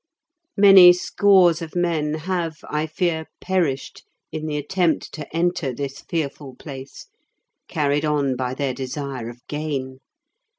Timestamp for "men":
1.75-2.15